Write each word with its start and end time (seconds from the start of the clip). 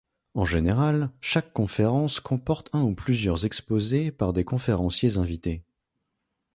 En 0.33 0.45
général, 0.45 1.11
chaque 1.21 1.53
conférence 1.53 2.19
comporte 2.19 2.71
un 2.73 2.81
ou 2.81 2.95
plusieurs 2.95 3.45
exposés 3.45 4.09
par 4.09 4.33
des 4.33 4.43
conférenciers 4.43 5.17
invités. 5.17 5.61